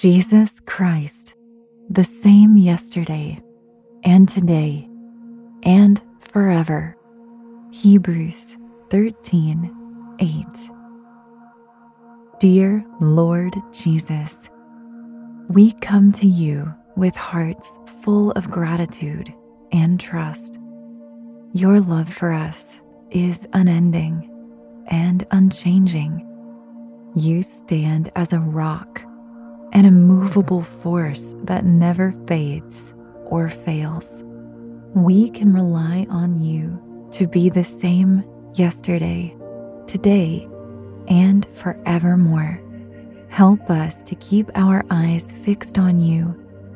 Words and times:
Jesus 0.00 0.60
Christ, 0.60 1.34
the 1.90 2.04
same 2.04 2.56
yesterday 2.56 3.38
and 4.02 4.26
today 4.26 4.88
and 5.62 6.00
forever. 6.20 6.96
Hebrews 7.70 8.56
13 8.88 10.16
8. 10.18 10.46
Dear 12.38 12.82
Lord 12.98 13.52
Jesus, 13.74 14.38
we 15.48 15.72
come 15.82 16.12
to 16.12 16.26
you 16.26 16.74
with 16.96 17.14
hearts 17.14 17.70
full 18.00 18.30
of 18.30 18.50
gratitude 18.50 19.30
and 19.70 20.00
trust. 20.00 20.58
Your 21.52 21.78
love 21.78 22.10
for 22.10 22.32
us 22.32 22.80
is 23.10 23.46
unending 23.52 24.30
and 24.86 25.26
unchanging. 25.30 26.26
You 27.14 27.42
stand 27.42 28.10
as 28.16 28.32
a 28.32 28.38
rock, 28.38 29.04
an 29.72 29.84
immovable 29.84 30.62
force 30.62 31.34
that 31.44 31.64
never 31.64 32.12
fades 32.26 32.94
or 33.26 33.48
fails. 33.48 34.24
We 34.94 35.30
can 35.30 35.52
rely 35.52 36.06
on 36.10 36.38
you 36.38 37.08
to 37.12 37.26
be 37.26 37.48
the 37.48 37.64
same 37.64 38.24
yesterday, 38.54 39.36
today, 39.86 40.48
and 41.08 41.46
forevermore. 41.52 42.60
Help 43.28 43.70
us 43.70 44.02
to 44.04 44.16
keep 44.16 44.50
our 44.56 44.84
eyes 44.90 45.24
fixed 45.42 45.78
on 45.78 46.00
you, 46.00 46.34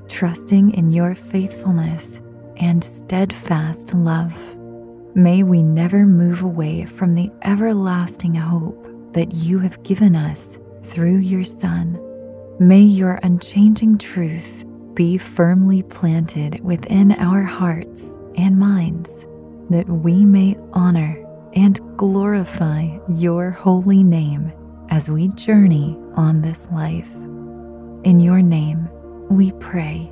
trusting 0.09 0.73
in 0.75 0.93
your 0.93 1.17
faithfulness 1.17 2.21
and 2.57 2.85
steadfast 2.85 3.93
love. 3.93 4.57
May 5.17 5.43
we 5.43 5.63
never 5.63 6.07
move 6.07 6.43
away 6.43 6.85
from 6.85 7.15
the 7.15 7.31
everlasting 7.43 8.35
hope 8.37 8.87
that 9.13 9.33
you 9.35 9.59
have 9.59 9.83
given 9.83 10.15
us 10.15 10.59
through 10.85 11.19
your 11.19 11.45
Son. 11.45 11.99
May 12.61 12.83
your 12.83 13.19
unchanging 13.25 13.99
truth 13.99 14.65
be 14.95 15.19
firmly 15.19 15.83
planted 15.83 16.63
within 16.63 17.11
our 17.11 17.43
hearts 17.43 18.15
and 18.37 18.57
minds, 18.57 19.27
that 19.71 19.89
we 19.89 20.25
may 20.25 20.57
honor 20.73 21.21
and 21.55 21.81
glorify 21.97 22.97
your 23.09 23.51
holy 23.51 24.05
name 24.05 24.53
as 24.91 25.11
we 25.11 25.29
journey 25.31 25.99
on 26.15 26.43
this 26.43 26.69
life. 26.71 27.13
In 28.05 28.21
your 28.21 28.41
name, 28.41 28.89
we 29.29 29.51
pray. 29.59 30.09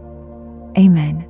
Amen. 0.76 1.24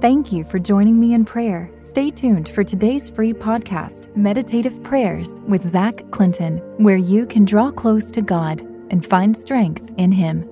Thank 0.00 0.32
you 0.32 0.44
for 0.44 0.58
joining 0.58 0.98
me 0.98 1.12
in 1.12 1.26
prayer. 1.26 1.70
Stay 1.82 2.10
tuned 2.10 2.48
for 2.48 2.64
today's 2.64 3.10
free 3.10 3.34
podcast, 3.34 4.14
Meditative 4.16 4.82
Prayers 4.82 5.30
with 5.46 5.62
Zach 5.62 6.10
Clinton, 6.10 6.56
where 6.78 6.96
you 6.96 7.26
can 7.26 7.44
draw 7.44 7.70
close 7.70 8.10
to 8.12 8.22
God 8.22 8.66
and 8.90 9.04
find 9.04 9.36
strength 9.36 9.90
in 9.96 10.12
Him. 10.12 10.48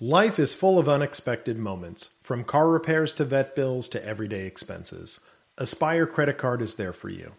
Life 0.00 0.38
is 0.38 0.54
full 0.54 0.78
of 0.78 0.88
unexpected 0.88 1.58
moments, 1.58 2.10
from 2.20 2.44
car 2.44 2.68
repairs 2.68 3.14
to 3.14 3.24
vet 3.24 3.54
bills 3.54 3.88
to 3.90 4.04
everyday 4.04 4.46
expenses. 4.46 5.20
Aspire 5.56 6.06
Credit 6.06 6.36
Card 6.36 6.60
is 6.60 6.74
there 6.74 6.92
for 6.92 7.08
you. 7.08 7.32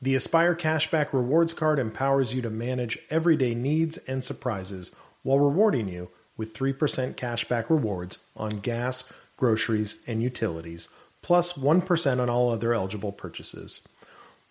The 0.00 0.16
Aspire 0.16 0.56
Cashback 0.56 1.12
Rewards 1.12 1.52
Card 1.52 1.78
empowers 1.78 2.34
you 2.34 2.42
to 2.42 2.50
manage 2.50 2.98
everyday 3.08 3.54
needs 3.54 3.98
and 3.98 4.24
surprises 4.24 4.90
while 5.22 5.38
rewarding 5.38 5.88
you 5.88 6.10
with 6.36 6.52
3% 6.54 7.14
cashback 7.14 7.70
rewards 7.70 8.18
on 8.36 8.58
gas, 8.58 9.10
groceries, 9.36 10.02
and 10.06 10.20
utilities, 10.20 10.88
plus 11.22 11.56
1 11.56 11.82
on 12.18 12.28
all 12.28 12.50
other 12.50 12.74
eligible 12.74 13.12
purchases. 13.12 13.86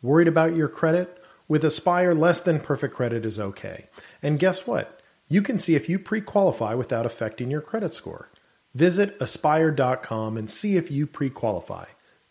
Worried 0.02 0.30
about 0.30 0.56
your 0.56 0.70
credit? 0.70 1.21
With 1.52 1.66
Aspire, 1.66 2.14
less 2.14 2.40
than 2.40 2.62
perfect 2.62 2.94
credit 2.94 3.26
is 3.26 3.38
okay. 3.38 3.88
And 4.24 4.40
guess 4.40 4.66
what? 4.66 5.02
You 5.28 5.42
can 5.42 5.60
see 5.60 5.76
if 5.76 5.90
you 5.90 6.00
pre 6.00 6.22
qualify 6.22 6.76
without 6.76 7.06
affecting 7.06 7.52
your 7.52 7.60
credit 7.60 7.94
score. 7.94 8.30
Visit 8.74 9.18
aspire.com 9.20 10.38
and 10.38 10.50
see 10.50 10.78
if 10.78 10.90
you 10.90 11.06
pre 11.06 11.30
qualify. 11.30 11.88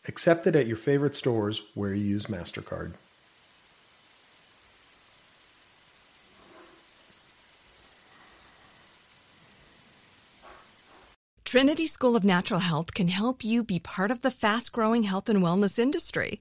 Accept 0.09 0.47
it 0.47 0.57
at 0.57 0.67
your 0.67 0.79
favorite 0.79 1.15
stores 1.15 1.61
where 1.75 1.93
you 1.93 2.03
use 2.03 2.29
MasterCard. 2.29 2.93
Trinity 11.45 11.87
School 11.87 12.17
of 12.17 12.25
Natural 12.25 12.61
Health 12.61 12.95
can 12.95 13.09
help 13.09 13.45
you 13.45 13.63
be 13.63 13.79
part 13.79 14.11
of 14.11 14.23
the 14.23 14.31
fast 14.31 14.73
growing 14.73 15.03
health 15.03 15.29
and 15.29 15.43
wellness 15.43 15.79
industry. 15.79 16.41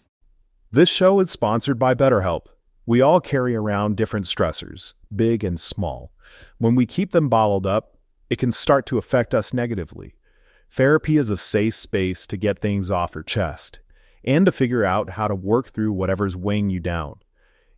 This 0.73 0.87
show 0.87 1.19
is 1.19 1.29
sponsored 1.29 1.77
by 1.77 1.95
BetterHelp. 1.95 2.45
We 2.85 3.01
all 3.01 3.19
carry 3.19 3.57
around 3.57 3.97
different 3.97 4.25
stressors, 4.25 4.93
big 5.13 5.43
and 5.43 5.59
small. 5.59 6.13
When 6.59 6.75
we 6.75 6.85
keep 6.85 7.11
them 7.11 7.27
bottled 7.27 7.65
up, 7.65 7.97
it 8.29 8.37
can 8.37 8.53
start 8.53 8.85
to 8.85 8.97
affect 8.97 9.33
us 9.33 9.53
negatively. 9.53 10.15
Therapy 10.69 11.17
is 11.17 11.29
a 11.29 11.35
safe 11.35 11.75
space 11.75 12.25
to 12.27 12.37
get 12.37 12.59
things 12.59 12.89
off 12.89 13.15
your 13.15 13.23
chest 13.25 13.81
and 14.23 14.45
to 14.45 14.51
figure 14.53 14.85
out 14.85 15.09
how 15.09 15.27
to 15.27 15.35
work 15.35 15.71
through 15.71 15.91
whatever's 15.91 16.37
weighing 16.37 16.69
you 16.69 16.79
down. 16.79 17.19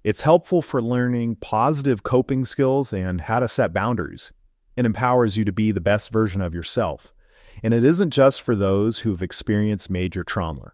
It's 0.04 0.22
helpful 0.22 0.62
for 0.62 0.80
learning 0.80 1.38
positive 1.38 2.04
coping 2.04 2.46
skills 2.46 2.94
and 2.94 3.22
how 3.22 3.40
to 3.40 3.48
set 3.48 3.74
boundaries. 3.74 4.32
It 4.78 4.86
empowers 4.86 5.36
you 5.36 5.46
to 5.46 5.52
be 5.52 5.72
the 5.72 5.82
best 5.82 6.14
version 6.14 6.44
of 6.44 6.54
yourself. 6.54 7.12
And 7.64 7.74
it 7.74 7.84
isn't 7.84 8.12
just 8.12 8.44
for 8.44 8.54
those 8.54 9.00
who've 9.00 9.24
experienced 9.24 9.90
major 9.90 10.24
trauma. 10.24 10.74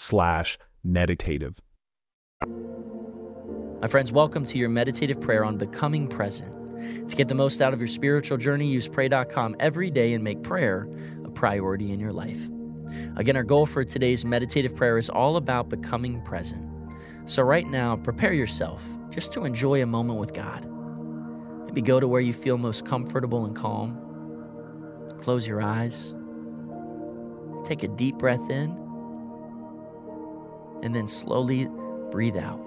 slash 0.00 0.58
meditative. 0.82 1.60
My 3.82 3.86
friends, 3.86 4.12
welcome 4.12 4.46
to 4.46 4.58
your 4.58 4.70
meditative 4.70 5.20
prayer 5.20 5.44
on 5.44 5.58
becoming 5.58 6.08
present. 6.08 6.56
To 7.10 7.16
get 7.16 7.28
the 7.28 7.34
most 7.34 7.60
out 7.60 7.74
of 7.74 7.80
your 7.80 7.86
spiritual 7.86 8.38
journey, 8.38 8.66
use 8.66 8.88
pray.com 8.88 9.56
every 9.60 9.90
day 9.90 10.14
and 10.14 10.24
make 10.24 10.42
prayer 10.42 10.88
a 11.24 11.30
priority 11.30 11.92
in 11.92 12.00
your 12.00 12.12
life. 12.12 12.48
Again, 13.16 13.36
our 13.36 13.42
goal 13.42 13.66
for 13.66 13.84
today's 13.84 14.24
meditative 14.24 14.74
prayer 14.74 14.96
is 14.96 15.10
all 15.10 15.36
about 15.36 15.68
becoming 15.68 16.22
present. 16.22 16.66
So, 17.26 17.42
right 17.42 17.66
now, 17.66 17.96
prepare 17.96 18.32
yourself 18.32 18.88
just 19.10 19.32
to 19.34 19.44
enjoy 19.44 19.82
a 19.82 19.86
moment 19.86 20.18
with 20.18 20.32
God. 20.32 20.66
Maybe 21.66 21.82
go 21.82 22.00
to 22.00 22.08
where 22.08 22.22
you 22.22 22.32
feel 22.32 22.56
most 22.56 22.86
comfortable 22.86 23.44
and 23.44 23.54
calm. 23.54 24.00
Close 25.18 25.46
your 25.46 25.62
eyes. 25.62 26.14
Take 27.64 27.82
a 27.82 27.88
deep 27.88 28.16
breath 28.16 28.50
in 28.50 28.89
and 30.82 30.94
then 30.94 31.06
slowly 31.06 31.68
breathe 32.10 32.36
out. 32.36 32.58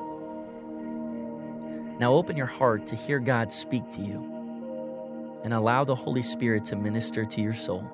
Now 2.00 2.14
open 2.14 2.36
your 2.36 2.48
heart 2.48 2.88
to 2.88 2.96
hear 2.96 3.20
God 3.20 3.52
speak 3.52 3.88
to 3.92 4.02
you 4.02 5.42
and 5.44 5.54
allow 5.54 5.84
the 5.84 5.96
Holy 5.96 6.22
Spirit 6.22 6.64
to 6.66 6.76
minister 6.76 7.26
to 7.26 7.42
your 7.42 7.54
soul. 7.54 7.88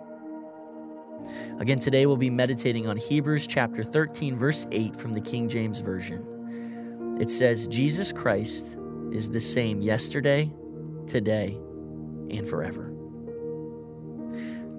Again, 1.59 1.79
today 1.79 2.05
we'll 2.05 2.15
be 2.15 2.29
meditating 2.29 2.87
on 2.87 2.95
Hebrews 2.95 3.45
chapter 3.45 3.83
13, 3.83 4.37
verse 4.37 4.65
8 4.71 4.95
from 4.95 5.13
the 5.13 5.21
King 5.21 5.49
James 5.49 5.79
Version. 5.79 7.17
It 7.19 7.29
says, 7.29 7.67
Jesus 7.67 8.13
Christ 8.13 8.77
is 9.11 9.29
the 9.29 9.41
same 9.41 9.81
yesterday, 9.81 10.49
today, 11.05 11.59
and 12.31 12.47
forever. 12.47 12.93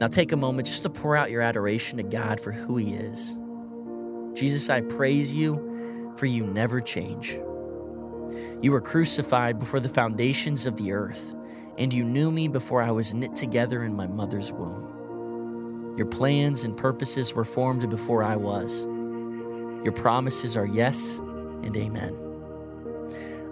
Now 0.00 0.08
take 0.08 0.32
a 0.32 0.36
moment 0.36 0.66
just 0.66 0.84
to 0.84 0.90
pour 0.90 1.16
out 1.16 1.30
your 1.30 1.42
adoration 1.42 1.98
to 1.98 2.02
God 2.02 2.40
for 2.40 2.52
who 2.52 2.78
He 2.78 2.94
is. 2.94 3.38
Jesus, 4.40 4.70
I 4.70 4.80
praise 4.80 5.34
you 5.34 6.14
for 6.16 6.24
you 6.24 6.46
never 6.46 6.80
change. 6.80 7.38
You 8.62 8.72
were 8.72 8.80
crucified 8.80 9.58
before 9.58 9.80
the 9.80 9.88
foundations 9.90 10.64
of 10.64 10.78
the 10.78 10.92
earth, 10.92 11.34
and 11.76 11.92
you 11.92 12.04
knew 12.04 12.32
me 12.32 12.48
before 12.48 12.82
I 12.82 12.90
was 12.90 13.12
knit 13.12 13.36
together 13.36 13.84
in 13.84 13.94
my 13.94 14.06
mother's 14.06 14.50
womb. 14.50 15.94
Your 15.98 16.06
plans 16.06 16.64
and 16.64 16.74
purposes 16.74 17.34
were 17.34 17.44
formed 17.44 17.90
before 17.90 18.22
I 18.22 18.36
was. 18.36 18.86
Your 19.84 19.92
promises 19.92 20.56
are 20.56 20.64
yes 20.64 21.18
and 21.18 21.76
amen. 21.76 22.16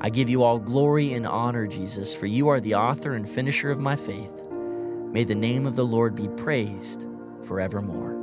I 0.01 0.09
give 0.09 0.31
you 0.31 0.43
all 0.43 0.59
glory 0.59 1.13
and 1.13 1.27
honor, 1.27 1.67
Jesus, 1.67 2.15
for 2.15 2.25
you 2.25 2.49
are 2.49 2.61
the 2.61 2.77
author 2.77 3.13
and 3.13 3.29
finisher 3.29 3.71
of 3.71 3.79
my 3.79 3.95
faith. 3.95 4.49
May 4.51 5.25
the 5.25 5.35
name 5.35 5.67
of 5.67 5.77
the 5.77 5.85
Lord 5.85 6.15
be 6.15 6.29
praised 6.29 7.07
forevermore. 7.43 8.18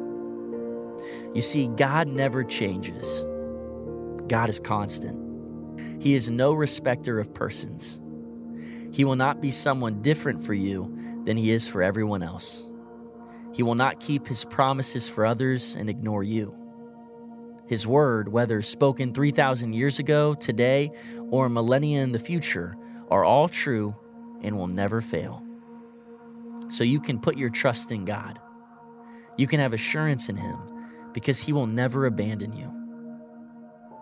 You 1.36 1.42
see, 1.42 1.68
God 1.68 2.08
never 2.08 2.46
changes, 2.46 3.26
God 4.28 4.50
is 4.50 4.58
constant. 4.58 5.22
He 6.02 6.14
is 6.14 6.30
no 6.30 6.54
respecter 6.54 7.20
of 7.20 7.34
persons. 7.34 8.00
He 8.94 9.04
will 9.04 9.18
not 9.18 9.42
be 9.42 9.52
someone 9.52 10.02
different 10.02 10.42
for 10.42 10.54
you 10.54 10.98
than 11.26 11.36
he 11.36 11.52
is 11.52 11.68
for 11.68 11.84
everyone 11.84 12.24
else. 12.24 12.66
He 13.54 13.64
will 13.64 13.76
not 13.76 14.00
keep 14.00 14.26
his 14.26 14.46
promises 14.46 15.10
for 15.10 15.26
others 15.26 15.76
and 15.76 15.90
ignore 15.90 16.24
you. 16.24 16.56
His 17.68 17.86
word, 17.86 18.30
whether 18.30 18.62
spoken 18.62 19.14
3,000 19.14 19.74
years 19.74 20.00
ago, 20.00 20.36
today, 20.36 20.92
or 21.32 21.50
millennia 21.50 22.02
in 22.02 22.14
the 22.14 22.20
future, 22.20 22.78
are 23.12 23.26
all 23.26 23.50
true 23.50 23.94
and 24.42 24.58
will 24.58 24.68
never 24.68 25.02
fail. 25.02 25.44
So 26.70 26.86
you 26.86 27.02
can 27.02 27.20
put 27.20 27.38
your 27.38 27.50
trust 27.50 27.92
in 27.92 28.06
God. 28.06 28.40
You 29.38 29.48
can 29.48 29.60
have 29.60 29.74
assurance 29.74 30.30
in 30.30 30.38
Him 30.38 30.75
because 31.16 31.42
He 31.42 31.54
will 31.54 31.66
never 31.66 32.06
abandon 32.06 32.54
you. 32.54 32.72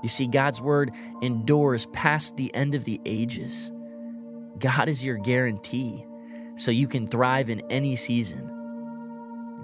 You 0.02 0.10
see, 0.10 0.28
God's 0.28 0.60
word 0.62 0.92
endures 1.22 1.86
past 1.94 2.36
the 2.36 2.54
end 2.54 2.76
of 2.76 2.84
the 2.84 3.00
ages. 3.06 3.72
God 4.60 4.90
is 4.90 5.06
your 5.06 5.18
guarantee, 5.18 6.04
so 6.58 6.72
you 6.72 6.88
can 6.88 7.08
thrive 7.08 7.50
in 7.50 7.62
any 7.70 7.96
season. 7.96 8.50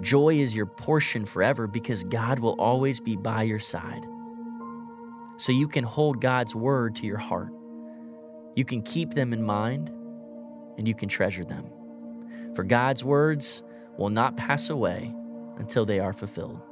Joy 0.00 0.36
is 0.36 0.54
your 0.54 0.66
portion 0.66 1.26
forever 1.26 1.66
because 1.66 2.04
God 2.04 2.38
will 2.38 2.54
always 2.58 3.00
be 3.00 3.16
by 3.16 3.42
your 3.42 3.58
side. 3.58 4.06
So 5.36 5.52
you 5.52 5.68
can 5.68 5.84
hold 5.84 6.20
God's 6.20 6.54
word 6.54 6.96
to 6.96 7.06
your 7.06 7.18
heart. 7.18 7.52
You 8.54 8.64
can 8.64 8.82
keep 8.82 9.10
them 9.10 9.32
in 9.32 9.42
mind 9.42 9.90
and 10.78 10.86
you 10.86 10.94
can 10.94 11.08
treasure 11.08 11.44
them. 11.44 11.66
For 12.54 12.62
God's 12.62 13.04
words 13.04 13.62
will 13.98 14.08
not 14.08 14.36
pass 14.36 14.70
away 14.70 15.14
until 15.58 15.84
they 15.84 15.98
are 15.98 16.12
fulfilled. 16.12 16.62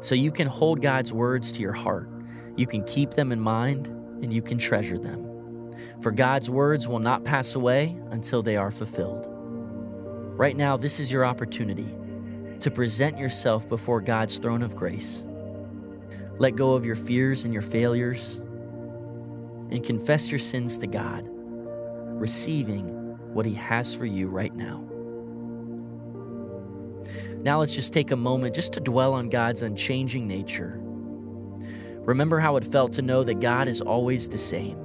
So 0.00 0.14
you 0.14 0.30
can 0.30 0.46
hold 0.46 0.82
God's 0.82 1.12
words 1.12 1.52
to 1.52 1.62
your 1.62 1.72
heart. 1.72 2.10
You 2.56 2.66
can 2.66 2.84
keep 2.84 3.12
them 3.12 3.32
in 3.32 3.40
mind 3.40 3.86
and 4.22 4.32
you 4.32 4.42
can 4.42 4.58
treasure 4.58 4.98
them. 4.98 5.30
For 6.00 6.10
God's 6.10 6.50
words 6.50 6.86
will 6.86 6.98
not 6.98 7.24
pass 7.24 7.54
away 7.54 7.96
until 8.10 8.42
they 8.42 8.56
are 8.56 8.70
fulfilled. 8.70 9.26
Right 10.36 10.56
now, 10.56 10.76
this 10.76 11.00
is 11.00 11.10
your 11.10 11.24
opportunity 11.24 11.96
to 12.60 12.70
present 12.70 13.18
yourself 13.18 13.68
before 13.68 14.00
God's 14.00 14.38
throne 14.38 14.62
of 14.62 14.76
grace. 14.76 15.22
Let 16.38 16.56
go 16.56 16.74
of 16.74 16.84
your 16.84 16.96
fears 16.96 17.44
and 17.44 17.52
your 17.52 17.62
failures 17.62 18.38
and 19.70 19.84
confess 19.84 20.30
your 20.30 20.38
sins 20.38 20.78
to 20.78 20.86
God, 20.86 21.24
receiving 21.28 22.86
what 23.32 23.46
He 23.46 23.54
has 23.54 23.94
for 23.94 24.06
you 24.06 24.28
right 24.28 24.54
now. 24.54 24.84
Now 27.44 27.58
let's 27.58 27.74
just 27.74 27.92
take 27.92 28.10
a 28.10 28.16
moment 28.16 28.54
just 28.54 28.72
to 28.72 28.80
dwell 28.80 29.12
on 29.12 29.28
God's 29.28 29.60
unchanging 29.60 30.26
nature. 30.26 30.80
Remember 32.06 32.40
how 32.40 32.56
it 32.56 32.64
felt 32.64 32.94
to 32.94 33.02
know 33.02 33.22
that 33.22 33.40
God 33.40 33.68
is 33.68 33.82
always 33.82 34.30
the 34.30 34.38
same. 34.38 34.78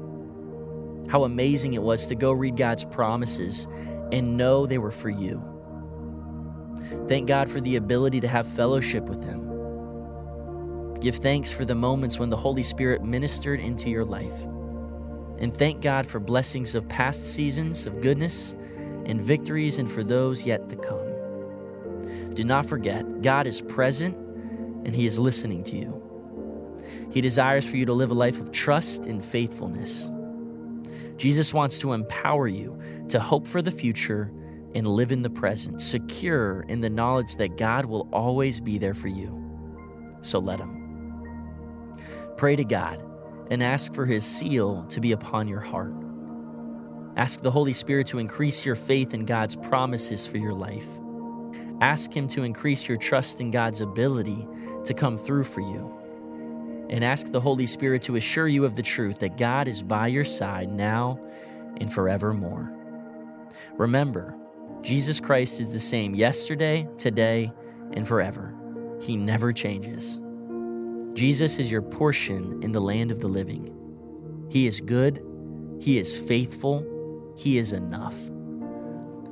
How 1.09 1.23
amazing 1.23 1.73
it 1.73 1.81
was 1.81 2.07
to 2.07 2.15
go 2.15 2.33
read 2.33 2.57
God's 2.57 2.83
promises 2.83 3.65
and 4.11 4.35
know 4.35 4.65
they 4.65 4.77
were 4.77 4.91
for 4.91 5.09
you. 5.09 5.41
Thank 7.07 7.29
God 7.29 7.49
for 7.49 7.61
the 7.61 7.77
ability 7.77 8.19
to 8.19 8.27
have 8.27 8.45
fellowship 8.45 9.07
with 9.07 9.23
Him. 9.23 9.47
Give 10.99 11.15
thanks 11.15 11.53
for 11.53 11.63
the 11.63 11.75
moments 11.75 12.19
when 12.19 12.29
the 12.29 12.35
Holy 12.35 12.63
Spirit 12.63 13.05
ministered 13.05 13.61
into 13.61 13.89
your 13.89 14.03
life. 14.03 14.43
And 15.37 15.55
thank 15.55 15.81
God 15.81 16.05
for 16.05 16.19
blessings 16.19 16.75
of 16.75 16.89
past 16.89 17.33
seasons 17.33 17.87
of 17.87 18.01
goodness 18.01 18.53
and 19.05 19.21
victories 19.21 19.79
and 19.79 19.89
for 19.89 20.03
those 20.03 20.45
yet 20.45 20.67
to 20.67 20.75
come. 20.75 21.08
Do 22.39 22.45
not 22.45 22.65
forget, 22.65 23.21
God 23.21 23.47
is 23.47 23.59
present 23.59 24.15
and 24.85 24.95
He 24.95 25.05
is 25.05 25.19
listening 25.19 25.61
to 25.63 25.75
you. 25.75 26.81
He 27.11 27.19
desires 27.19 27.69
for 27.69 27.75
you 27.75 27.85
to 27.85 27.91
live 27.91 28.11
a 28.11 28.13
life 28.13 28.39
of 28.39 28.53
trust 28.53 29.05
and 29.07 29.21
faithfulness. 29.21 30.09
Jesus 31.17 31.53
wants 31.53 31.79
to 31.79 31.91
empower 31.91 32.47
you 32.47 32.79
to 33.09 33.19
hope 33.19 33.45
for 33.45 33.61
the 33.61 33.71
future 33.71 34.31
and 34.73 34.87
live 34.87 35.11
in 35.11 35.21
the 35.21 35.29
present, 35.29 35.81
secure 35.81 36.61
in 36.69 36.79
the 36.79 36.89
knowledge 36.89 37.35
that 37.35 37.57
God 37.57 37.83
will 37.83 38.07
always 38.13 38.61
be 38.61 38.77
there 38.77 38.93
for 38.93 39.09
you. 39.09 39.37
So 40.21 40.39
let 40.39 40.61
Him. 40.61 41.97
Pray 42.37 42.55
to 42.55 42.63
God 42.63 43.03
and 43.51 43.61
ask 43.61 43.93
for 43.93 44.05
His 44.05 44.23
seal 44.23 44.85
to 44.85 45.01
be 45.01 45.11
upon 45.11 45.49
your 45.49 45.59
heart. 45.59 45.93
Ask 47.17 47.41
the 47.41 47.51
Holy 47.51 47.73
Spirit 47.73 48.07
to 48.07 48.19
increase 48.19 48.65
your 48.65 48.75
faith 48.75 49.13
in 49.13 49.25
God's 49.25 49.57
promises 49.57 50.25
for 50.25 50.37
your 50.37 50.53
life. 50.53 50.87
Ask 51.81 52.15
Him 52.15 52.27
to 52.29 52.43
increase 52.43 52.87
your 52.87 52.97
trust 52.97 53.41
in 53.41 53.51
God's 53.51 53.81
ability 53.81 54.47
to 54.83 54.93
come 54.93 55.17
through 55.17 55.45
for 55.45 55.61
you. 55.61 55.95
And 56.89 57.03
ask 57.03 57.27
the 57.27 57.39
Holy 57.39 57.65
Spirit 57.65 58.01
to 58.03 58.15
assure 58.15 58.47
you 58.47 58.65
of 58.65 58.75
the 58.75 58.81
truth 58.81 59.19
that 59.19 59.37
God 59.37 59.67
is 59.67 59.83
by 59.83 60.07
your 60.07 60.23
side 60.23 60.71
now 60.71 61.19
and 61.77 61.91
forevermore. 61.91 62.73
Remember, 63.77 64.35
Jesus 64.81 65.19
Christ 65.19 65.59
is 65.59 65.73
the 65.73 65.79
same 65.79 66.15
yesterday, 66.15 66.87
today, 66.97 67.51
and 67.93 68.07
forever. 68.07 68.55
He 69.01 69.15
never 69.15 69.53
changes. 69.53 70.19
Jesus 71.13 71.59
is 71.59 71.71
your 71.71 71.81
portion 71.81 72.61
in 72.63 72.71
the 72.71 72.81
land 72.81 73.11
of 73.11 73.19
the 73.19 73.27
living. 73.27 73.75
He 74.49 74.67
is 74.67 74.81
good, 74.81 75.23
He 75.81 75.97
is 75.97 76.17
faithful, 76.17 76.85
He 77.37 77.57
is 77.57 77.71
enough. 77.71 78.17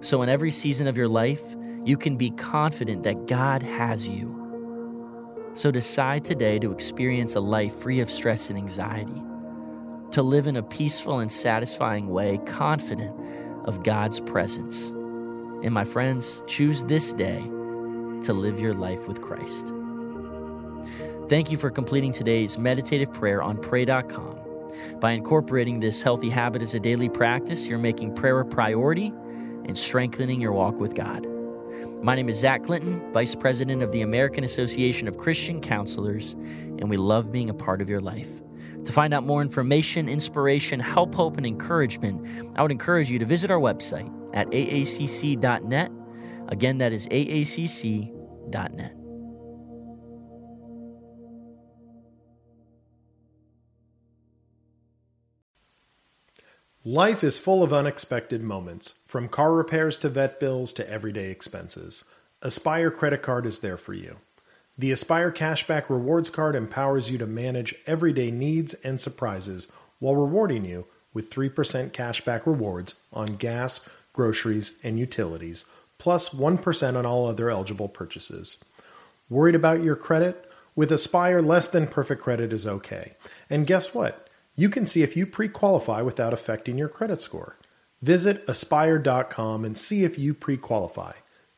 So, 0.01 0.21
in 0.21 0.29
every 0.29 0.51
season 0.51 0.87
of 0.87 0.97
your 0.97 1.07
life, 1.07 1.55
you 1.87 1.95
can 1.95 2.17
be 2.17 2.31
confident 2.31 3.03
that 3.03 3.27
God 3.27 3.63
has 3.63 4.09
you. 4.09 4.35
So 5.53 5.71
decide 5.71 6.25
today 6.25 6.59
to 6.59 6.73
experience 6.73 7.33
a 7.33 7.39
life 7.39 7.73
free 7.73 8.01
of 8.01 8.09
stress 8.09 8.49
and 8.49 8.59
anxiety, 8.59 9.23
to 10.11 10.21
live 10.21 10.47
in 10.47 10.57
a 10.57 10.63
peaceful 10.63 11.19
and 11.19 11.31
satisfying 11.31 12.09
way, 12.09 12.39
confident 12.45 13.17
of 13.63 13.83
God's 13.83 14.19
presence. 14.19 14.89
And 14.89 15.71
my 15.71 15.85
friends, 15.85 16.43
choose 16.45 16.83
this 16.83 17.13
day 17.13 17.39
to 18.23 18.33
live 18.33 18.59
your 18.59 18.73
life 18.73 19.07
with 19.07 19.21
Christ. 19.21 19.73
Thank 21.29 21.51
you 21.51 21.57
for 21.57 21.69
completing 21.69 22.11
today's 22.11 22.57
meditative 22.57 23.13
prayer 23.13 23.41
on 23.41 23.59
pray.com. 23.59 24.41
By 24.99 25.11
incorporating 25.11 25.79
this 25.79 26.03
healthy 26.03 26.29
habit 26.29 26.61
as 26.61 26.73
a 26.73 26.81
daily 26.81 27.07
practice, 27.07 27.65
you're 27.65 27.79
making 27.79 28.13
prayer 28.13 28.41
a 28.41 28.45
priority 28.45 29.13
and 29.63 29.77
strengthening 29.77 30.41
your 30.41 30.51
walk 30.51 30.81
with 30.81 30.93
God. 30.93 31.36
My 32.03 32.15
name 32.15 32.29
is 32.29 32.39
Zach 32.39 32.63
Clinton, 32.63 33.01
Vice 33.11 33.33
President 33.33 33.81
of 33.81 33.91
the 33.91 34.01
American 34.01 34.43
Association 34.43 35.07
of 35.07 35.17
Christian 35.17 35.59
Counselors, 35.59 36.33
and 36.33 36.89
we 36.89 36.97
love 36.97 37.31
being 37.31 37.49
a 37.49 37.53
part 37.53 37.81
of 37.81 37.89
your 37.89 37.99
life. 37.99 38.41
To 38.85 38.91
find 38.91 39.13
out 39.13 39.23
more 39.23 39.41
information, 39.41 40.07
inspiration, 40.07 40.79
help, 40.79 41.15
hope, 41.15 41.37
and 41.37 41.45
encouragement, 41.45 42.25
I 42.55 42.61
would 42.61 42.71
encourage 42.71 43.09
you 43.09 43.17
to 43.19 43.25
visit 43.25 43.49
our 43.49 43.59
website 43.59 44.13
at 44.35 44.47
aacc.net. 44.51 45.91
Again, 46.49 46.77
that 46.77 46.93
is 46.93 47.07
aacc.net. 47.07 48.93
Life 56.87 57.21
is 57.21 57.37
full 57.37 57.63
of 57.63 57.73
unexpected 57.73 58.41
moments, 58.41 58.93
from 59.05 59.27
car 59.27 59.51
repairs 59.51 59.99
to 59.99 60.07
vet 60.07 60.39
bills 60.39 60.71
to 60.71 60.89
everyday 60.89 61.29
expenses. 61.29 62.05
Aspire 62.41 62.91
Credit 62.91 63.21
Card 63.21 63.45
is 63.45 63.59
there 63.59 63.75
for 63.75 63.93
you. 63.93 64.15
The 64.77 64.93
Aspire 64.93 65.29
Cashback 65.33 65.89
Rewards 65.89 66.29
Card 66.29 66.55
empowers 66.55 67.11
you 67.11 67.17
to 67.17 67.27
manage 67.27 67.75
everyday 67.87 68.31
needs 68.31 68.73
and 68.73 69.01
surprises 69.01 69.67
while 69.99 70.15
rewarding 70.15 70.63
you 70.63 70.85
with 71.13 71.29
3% 71.29 71.91
cashback 71.91 72.45
rewards 72.45 72.95
on 73.11 73.35
gas, 73.35 73.85
groceries, 74.13 74.79
and 74.81 74.97
utilities, 74.97 75.65
plus 75.97 76.33
1 76.33 76.59
on 76.95 77.05
all 77.05 77.27
other 77.27 77.49
eligible 77.49 77.89
purchases. 77.89 78.63
Worried 79.29 79.55
about 79.55 79.83
your 79.83 79.97
credit? 79.97 80.49
With 80.73 80.93
Aspire, 80.93 81.41
less 81.41 81.67
than 81.67 81.87
perfect 81.87 82.21
credit 82.21 82.53
is 82.53 82.65
okay. 82.65 83.15
And 83.49 83.67
guess 83.67 83.93
what? 83.93 84.26
You 84.59 84.69
can 84.69 84.87
see 84.87 85.03
if 85.03 85.15
you 85.15 85.27
pre 85.27 85.47
qualify 85.47 86.01
without 86.01 86.33
affecting 86.33 86.79
your 86.79 86.89
credit 86.89 87.21
score. 87.21 87.57
Visit 88.01 88.43
aspire.com 88.49 89.63
and 89.63 89.77
see 89.77 90.03
if 90.03 90.17
you 90.17 90.33
pre 90.33 90.57
qualify. 90.57 91.13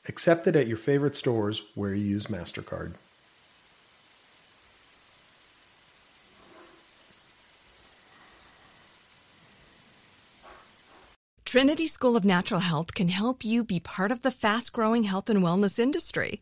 Accepted 0.10 0.56
at 0.58 0.68
your 0.68 0.78
favorite 0.78 1.16
stores 1.16 1.62
where 1.76 1.94
you 1.94 2.04
use 2.04 2.28
MasterCard. 2.28 2.94
Trinity 11.46 11.88
School 11.88 12.16
of 12.16 12.26
Natural 12.26 12.60
Health 12.60 12.94
can 12.94 13.08
help 13.08 13.44
you 13.44 13.64
be 13.64 13.80
part 13.80 14.12
of 14.12 14.22
the 14.22 14.30
fast 14.30 14.72
growing 14.74 15.04
health 15.04 15.30
and 15.30 15.42
wellness 15.42 15.80
industry. 15.80 16.42